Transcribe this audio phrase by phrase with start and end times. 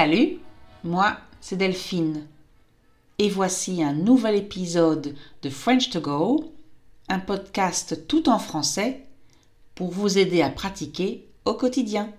[0.00, 0.38] Salut,
[0.84, 2.28] moi c'est Delphine.
[3.18, 6.52] Et voici un nouvel épisode de French to Go,
[7.08, 9.02] un podcast tout en français
[9.74, 12.12] pour vous aider à pratiquer au quotidien.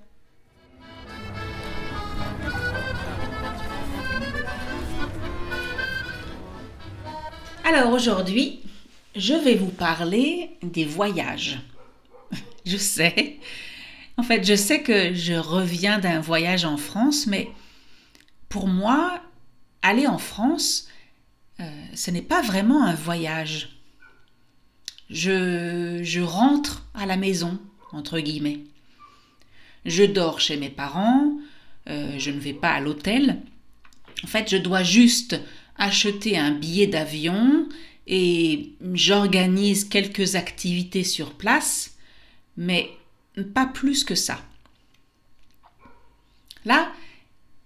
[7.64, 8.60] Alors aujourd'hui,
[9.16, 11.62] je vais vous parler des voyages.
[12.66, 13.38] je sais,
[14.18, 17.48] en fait, je sais que je reviens d'un voyage en France, mais
[18.50, 19.22] pour moi,
[19.82, 20.88] aller en France,
[21.60, 21.64] euh,
[21.96, 23.70] ce n'est pas vraiment un voyage.
[25.10, 27.60] Je, je rentre à la maison,
[27.92, 28.60] entre guillemets.
[29.86, 31.32] Je dors chez mes parents,
[31.88, 33.42] euh, je ne vais pas à l'hôtel.
[34.24, 35.40] En fait, je dois juste
[35.78, 37.68] acheter un billet d'avion
[38.06, 41.96] et j'organise quelques activités sur place,
[42.58, 42.90] mais
[43.54, 44.44] pas plus que ça.
[46.66, 46.92] Là,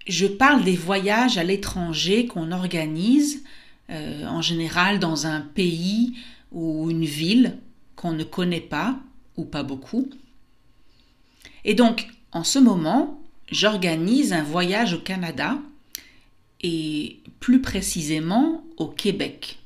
[0.07, 3.43] je parle des voyages à l'étranger qu'on organise
[3.89, 6.13] euh, en général dans un pays
[6.51, 7.57] ou une ville
[7.95, 8.99] qu'on ne connaît pas
[9.37, 10.09] ou pas beaucoup.
[11.65, 15.59] Et donc, en ce moment, j'organise un voyage au Canada
[16.61, 19.59] et plus précisément au Québec.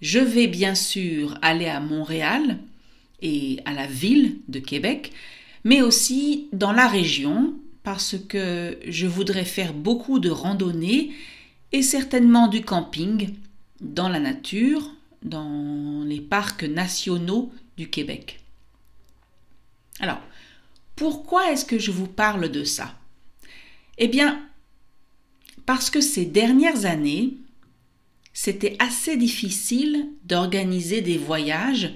[0.00, 2.58] Je vais bien sûr aller à Montréal
[3.22, 5.12] et à la ville de Québec,
[5.64, 7.54] mais aussi dans la région
[7.86, 11.12] parce que je voudrais faire beaucoup de randonnées
[11.70, 13.32] et certainement du camping
[13.80, 14.90] dans la nature,
[15.22, 18.40] dans les parcs nationaux du Québec.
[20.00, 20.20] Alors,
[20.96, 22.92] pourquoi est-ce que je vous parle de ça?
[23.98, 24.44] Eh bien,
[25.64, 27.34] parce que ces dernières années,
[28.32, 31.94] c'était assez difficile d'organiser des voyages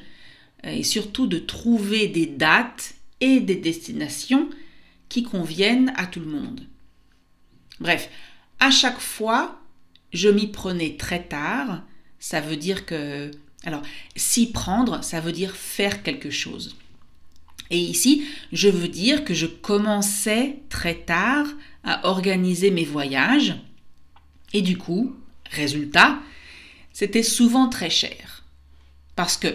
[0.62, 4.49] et surtout de trouver des dates et des destinations
[5.10, 6.62] qui conviennent à tout le monde.
[7.81, 8.09] Bref,
[8.59, 9.60] à chaque fois,
[10.15, 11.82] je m'y prenais très tard.
[12.19, 13.31] Ça veut dire que...
[13.65, 13.82] Alors,
[14.16, 16.76] s'y prendre, ça veut dire faire quelque chose.
[17.69, 21.47] Et ici, je veux dire que je commençais très tard
[21.84, 23.54] à organiser mes voyages.
[24.53, 25.15] Et du coup,
[25.50, 26.20] résultat,
[26.93, 28.44] c'était souvent très cher.
[29.15, 29.49] Parce que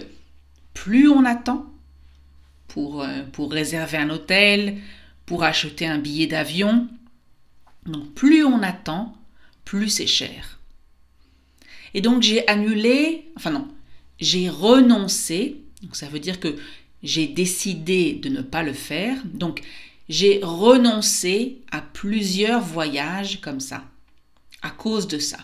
[0.74, 1.66] plus on attend
[2.68, 4.78] pour, euh, pour réserver un hôtel,
[5.26, 6.88] pour acheter un billet d'avion.
[7.86, 9.16] Donc plus on attend,
[9.64, 10.60] plus c'est cher.
[11.94, 13.68] Et donc j'ai annulé, enfin non,
[14.20, 16.56] j'ai renoncé, donc ça veut dire que
[17.04, 19.62] j'ai décidé de ne pas le faire, donc
[20.10, 23.84] j'ai renoncé à plusieurs voyages comme ça,
[24.62, 25.40] à cause de ça.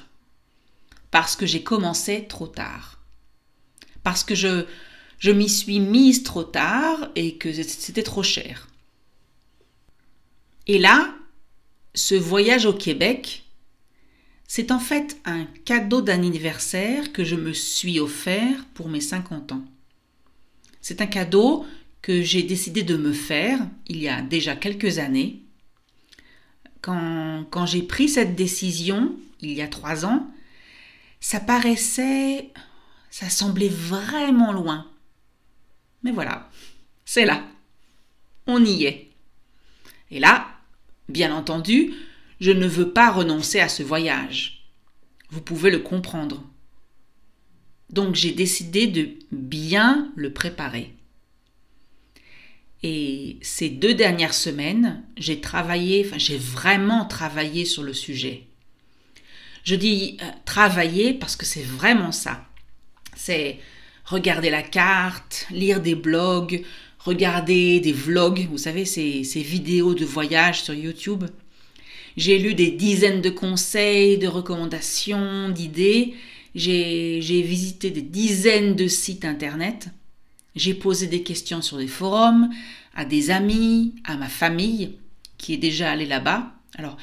[1.09, 2.99] Parce que j'ai commencé trop tard.
[4.03, 4.65] Parce que je,
[5.19, 8.67] je m'y suis mise trop tard et que c'était trop cher.
[10.67, 11.15] Et là,
[11.93, 13.43] ce voyage au Québec,
[14.47, 19.63] c'est en fait un cadeau d'anniversaire que je me suis offert pour mes 50 ans.
[20.81, 21.65] C'est un cadeau
[22.01, 25.41] que j'ai décidé de me faire il y a déjà quelques années.
[26.81, 30.31] Quand, quand j'ai pris cette décision, il y a trois ans,
[31.19, 32.49] ça paraissait,
[33.11, 34.87] ça semblait vraiment loin.
[36.03, 36.49] Mais voilà,
[37.05, 37.43] c'est là.
[38.47, 39.11] On y est.
[40.09, 40.50] Et là,
[41.11, 41.93] bien entendu,
[42.39, 44.65] je ne veux pas renoncer à ce voyage.
[45.29, 46.43] Vous pouvez le comprendre.
[47.89, 50.93] Donc j'ai décidé de bien le préparer.
[52.83, 58.47] Et ces deux dernières semaines, j'ai travaillé, enfin j'ai vraiment travaillé sur le sujet.
[59.63, 62.45] Je dis euh, travailler parce que c'est vraiment ça.
[63.15, 63.59] C'est
[64.05, 66.63] regarder la carte, lire des blogs,
[67.03, 71.25] regarder des vlogs, vous savez, ces, ces vidéos de voyage sur YouTube.
[72.17, 76.13] J'ai lu des dizaines de conseils, de recommandations, d'idées.
[76.55, 79.87] J'ai visité des dizaines de sites internet.
[80.55, 82.49] J'ai posé des questions sur des forums,
[82.93, 84.97] à des amis, à ma famille
[85.37, 86.51] qui est déjà allée là-bas.
[86.77, 86.97] Alors,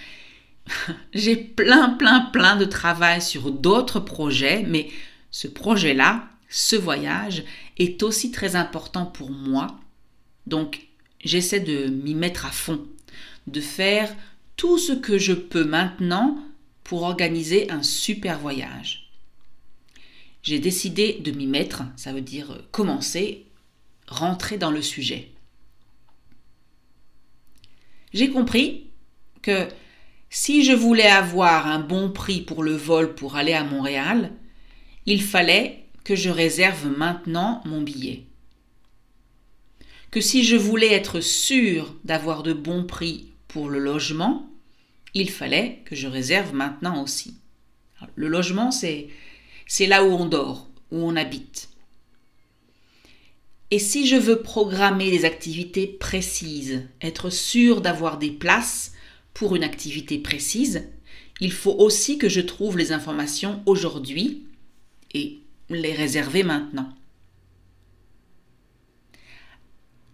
[1.15, 4.91] j'ai plein, plein, plein de travail sur d'autres projets, mais
[5.31, 7.45] ce projet-là, ce voyage
[7.79, 9.79] est aussi très important pour moi.
[10.49, 10.89] Donc,
[11.23, 12.87] j'essaie de m'y mettre à fond,
[13.47, 14.15] de faire
[14.57, 16.39] tout ce que je peux maintenant
[16.85, 19.11] pour organiser un super voyage.
[20.43, 23.45] J'ai décidé de m'y mettre, ça veut dire commencer,
[24.07, 25.33] rentrer dans le sujet.
[28.15, 28.87] J'ai compris
[29.43, 29.69] que
[30.31, 34.33] si je voulais avoir un bon prix pour le vol pour aller à Montréal,
[35.05, 38.28] il fallait que je réserve maintenant mon billet.
[40.11, 44.51] Que si je voulais être sûr d'avoir de bons prix pour le logement,
[45.15, 47.37] il fallait que je réserve maintenant aussi.
[48.15, 49.09] Le logement, c'est,
[49.67, 51.69] c'est là où on dort, où on habite.
[53.71, 58.93] Et si je veux programmer des activités précises, être sûr d'avoir des places
[59.35, 60.89] pour une activité précise,
[61.41, 64.45] il faut aussi que je trouve les informations aujourd'hui
[65.13, 65.39] et
[65.69, 66.89] les réserver maintenant.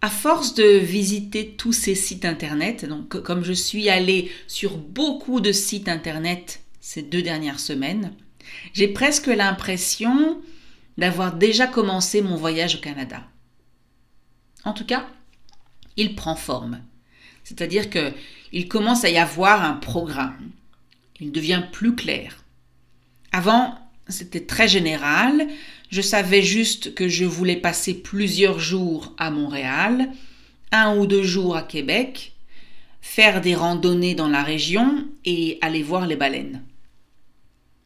[0.05, 5.39] À force de visiter tous ces sites internet, donc comme je suis allée sur beaucoup
[5.39, 8.13] de sites internet ces deux dernières semaines,
[8.73, 10.39] j'ai presque l'impression
[10.99, 13.23] d'avoir déjà commencé mon voyage au Canada.
[14.63, 15.07] En tout cas,
[15.97, 16.81] il prend forme.
[17.43, 18.13] C'est-à-dire que
[18.51, 20.51] il commence à y avoir un programme.
[21.19, 22.43] Il devient plus clair.
[23.31, 25.47] Avant, c'était très général.
[25.89, 30.09] Je savais juste que je voulais passer plusieurs jours à Montréal,
[30.71, 32.33] un ou deux jours à Québec,
[33.01, 36.63] faire des randonnées dans la région et aller voir les baleines.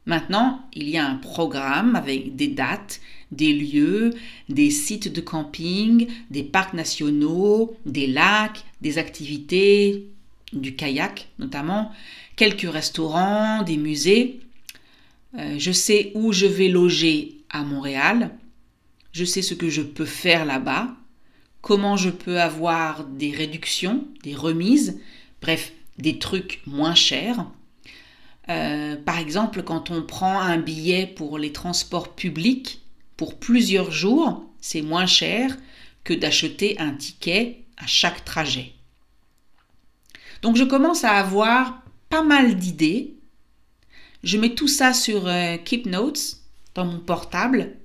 [0.06, 3.00] Maintenant, il y a un programme avec des dates,
[3.32, 4.12] des lieux,
[4.48, 10.08] des sites de camping, des parcs nationaux, des lacs, des activités,
[10.52, 11.92] du kayak notamment,
[12.36, 14.40] quelques restaurants, des musées.
[15.38, 18.32] Euh, je sais où je vais loger à Montréal.
[19.12, 20.96] Je sais ce que je peux faire là-bas.
[21.62, 25.00] Comment je peux avoir des réductions, des remises,
[25.42, 27.46] bref, des trucs moins chers.
[28.50, 32.82] Euh, par exemple, quand on prend un billet pour les transports publics
[33.18, 35.58] pour plusieurs jours, c'est moins cher
[36.04, 38.74] que d'acheter un ticket à chaque trajet.
[40.42, 43.19] Donc je commence à avoir pas mal d'idées
[44.24, 46.38] je mets tout ça sur euh, Keep Notes
[46.76, 47.76] dans mon portable.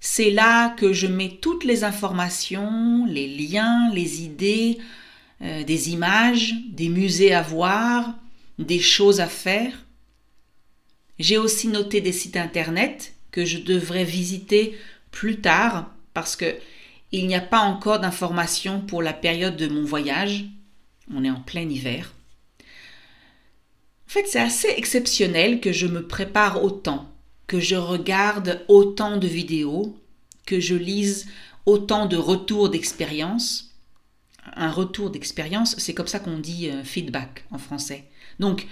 [0.00, 4.78] C'est là que je mets toutes les informations, les liens, les idées,
[5.42, 8.14] euh, des images, des musées à voir,
[8.58, 9.72] des choses à faire.
[11.18, 14.78] J'ai aussi noté des sites internet que je devrais visiter
[15.10, 16.56] plus tard parce que
[17.12, 20.44] il n'y a pas encore d'informations pour la période de mon voyage.
[21.12, 22.12] On est en plein hiver.
[24.10, 27.08] En fait, c'est assez exceptionnel que je me prépare autant,
[27.46, 29.96] que je regarde autant de vidéos,
[30.46, 31.28] que je lise
[31.64, 33.72] autant de retours d'expérience.
[34.56, 38.02] Un retour d'expérience, c'est comme ça qu'on dit euh, feedback en français.
[38.40, 38.66] Donc,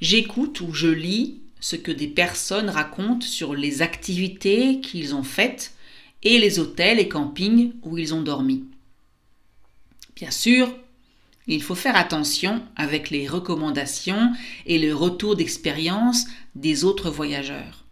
[0.00, 5.74] j'écoute ou je lis ce que des personnes racontent sur les activités qu'ils ont faites
[6.22, 8.64] et les hôtels et campings où ils ont dormi.
[10.16, 10.74] Bien sûr,
[11.54, 14.32] il faut faire attention avec les recommandations
[14.66, 17.84] et le retour d'expérience des autres voyageurs.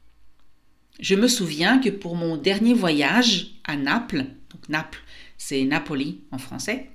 [1.00, 5.02] Je me souviens que pour mon dernier voyage à Naples, donc Naples,
[5.38, 6.90] c'est Napoli en français,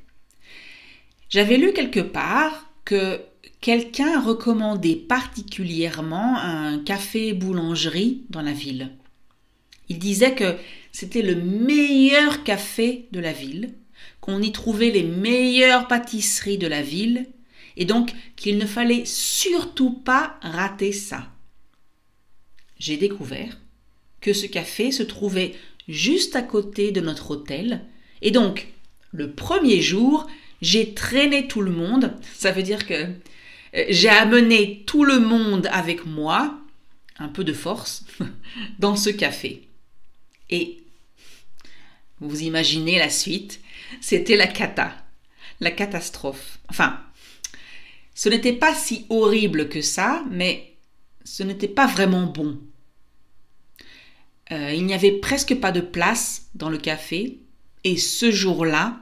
[1.30, 3.22] j'avais lu quelque part que
[3.60, 8.92] quelqu'un recommandait particulièrement un café boulangerie dans la ville.
[9.90, 10.56] Il disait que
[10.92, 13.74] c'était le meilleur café de la ville
[14.20, 17.28] qu'on y trouvait les meilleures pâtisseries de la ville,
[17.78, 21.28] et donc qu'il ne fallait surtout pas rater ça.
[22.80, 23.58] J'ai découvert
[24.20, 25.56] que ce café se trouvait
[25.88, 27.82] juste à côté de notre hôtel,
[28.22, 28.68] et donc
[29.12, 30.28] le premier jour,
[30.62, 32.94] j'ai traîné tout le monde, ça veut dire que
[33.76, 36.60] euh, j'ai amené tout le monde avec moi,
[37.18, 38.06] un peu de force,
[38.80, 39.68] dans ce café.
[40.50, 40.81] Et
[42.28, 43.60] vous imaginez la suite,
[44.00, 44.96] c'était la cata,
[45.60, 46.60] la catastrophe.
[46.70, 47.00] Enfin,
[48.14, 50.76] ce n'était pas si horrible que ça, mais
[51.24, 52.60] ce n'était pas vraiment bon.
[54.52, 57.40] Euh, il n'y avait presque pas de place dans le café,
[57.84, 59.02] et ce jour-là,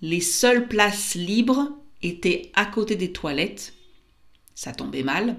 [0.00, 1.68] les seules places libres
[2.02, 3.74] étaient à côté des toilettes.
[4.54, 5.36] Ça tombait mal.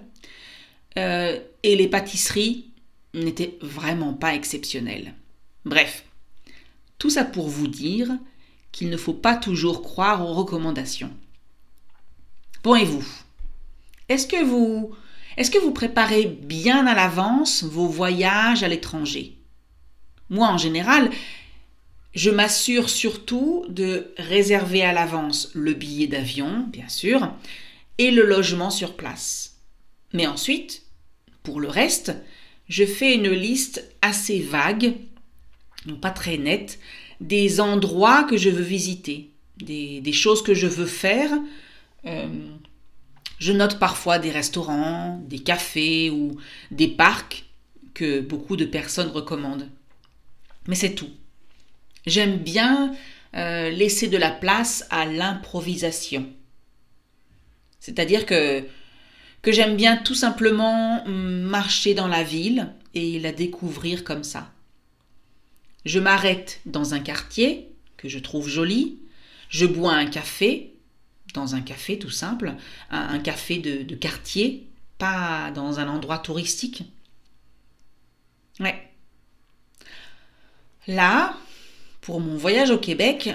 [0.98, 2.72] Euh, et les pâtisseries
[3.14, 5.14] n'étaient vraiment pas exceptionnelles.
[5.64, 6.06] Bref,
[6.98, 8.10] tout ça pour vous dire
[8.72, 11.12] qu'il ne faut pas toujours croire aux recommandations.
[12.64, 13.06] Bon et vous?
[14.10, 14.96] Est-ce que vous
[15.38, 19.38] est-ce que vous préparez bien à l'avance vos voyages à l'étranger?
[20.30, 21.12] Moi en général,
[22.14, 27.34] je m'assure surtout de réserver à l'avance le billet d'avion, bien sûr,
[27.98, 29.58] et le logement sur place.
[30.14, 30.84] Mais ensuite,
[31.44, 32.14] pour le reste,
[32.70, 34.96] je fais une liste assez vague,
[35.94, 36.80] pas très nette,
[37.22, 41.32] des endroits que je veux visiter, des, choses que je veux faire.
[42.06, 42.28] Euh,
[43.40, 46.38] je note parfois des restaurants, des cafés ou
[46.72, 47.46] des parcs
[47.94, 49.70] que beaucoup de personnes recommandent.
[50.68, 51.10] Mais c'est tout.
[52.06, 52.94] J'aime bien
[53.36, 56.28] euh, laisser de la place à l'improvisation.
[57.80, 58.64] C'est-à-dire que,
[59.42, 64.52] que j'aime bien tout simplement marcher dans la ville et la découvrir comme ça.
[65.86, 69.00] Je m'arrête dans un quartier que je trouve joli,
[69.50, 70.74] je bois un café,
[71.34, 72.56] dans un café tout simple,
[72.90, 76.84] un, café de, quartier, pas dans un endroit touristique.
[78.60, 78.90] Ouais.
[80.88, 81.38] Là,
[82.02, 83.30] pour mon voyage au Québec,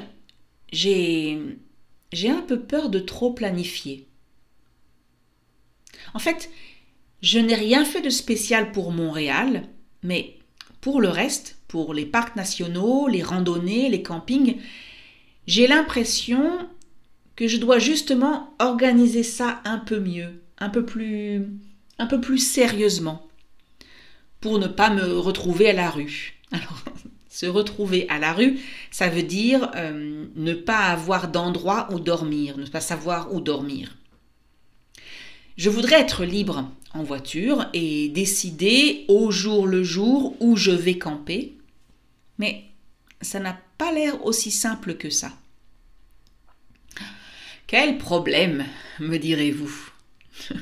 [0.72, 1.38] j'ai
[2.12, 4.08] j'ai un peu peur de trop planifier.
[6.12, 6.50] En fait,
[7.22, 9.68] je n'ai rien fait de spécial pour Montréal,
[10.02, 10.38] mais
[10.80, 14.56] pour le reste, pour les parcs nationaux, les randonnées, les campings,
[15.46, 16.68] j'ai l'impression
[17.36, 21.46] que je dois justement organiser ça un peu mieux, un peu plus
[22.00, 23.28] un peu plus sérieusement
[24.40, 26.40] pour ne pas me retrouver à la rue.
[26.50, 26.82] Alors,
[27.28, 28.58] se retrouver à la rue,
[28.90, 33.96] ça veut dire euh, ne pas avoir d'endroit où dormir, ne pas savoir où dormir.
[35.56, 40.98] Je voudrais être libre en voiture et décider au jour le jour où je vais
[40.98, 41.59] camper,
[42.40, 42.64] mais
[43.20, 45.30] ça n'a pas l'air aussi simple que ça.
[47.66, 48.64] Quel problème,
[48.98, 49.90] me direz-vous?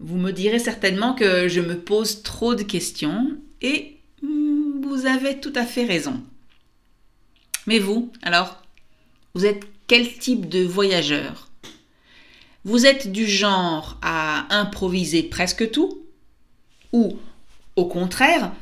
[0.00, 5.52] Vous me direz certainement que je me pose trop de questions et vous avez tout
[5.54, 6.24] à fait raison.
[7.66, 8.62] Mais vous, alors,
[9.34, 11.50] vous êtes quel type de voyageur?
[12.64, 16.02] Vous êtes du genre à improviser presque tout
[16.92, 17.18] Ou,
[17.76, 18.52] au contraire,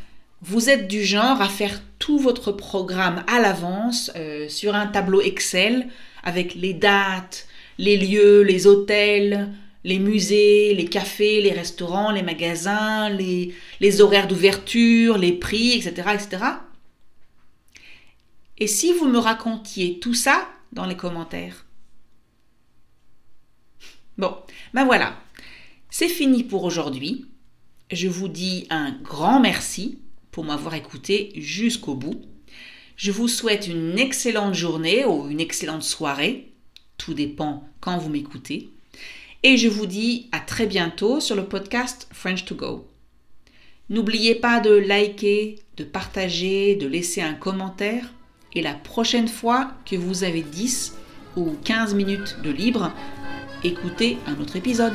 [0.43, 5.21] vous êtes du genre à faire tout votre programme à l'avance euh, sur un tableau
[5.21, 5.89] Excel
[6.23, 7.47] avec les dates,
[7.79, 9.53] les lieux, les hôtels,
[9.85, 13.55] les musées, les cafés, les restaurants, les magasins, les,
[14.01, 16.45] horaires d'ouverture, les prix, etc., etc.
[18.59, 21.65] Et si vous me racontiez tout ça dans les commentaires?
[24.19, 24.37] Bon,
[24.75, 25.19] ben voilà,
[25.89, 27.27] c'est fini pour aujourd'hui.
[27.91, 29.99] Je vous dis un grand merci
[30.31, 32.21] pour m'avoir écouté jusqu'au bout.
[32.97, 36.53] Je vous souhaite une excellente journée ou une excellente soirée.
[36.99, 38.71] Tout dépend quand vous m'écoutez.
[39.43, 42.87] Et je vous dis à très bientôt sur le podcast French to Go.
[43.89, 48.13] N'oubliez pas de liker, de partager, de laisser un commentaire.
[48.53, 50.95] Et la prochaine fois que vous avez 10
[51.37, 52.93] ou 15 minutes de libre,
[53.65, 54.95] écoutez un autre épisode.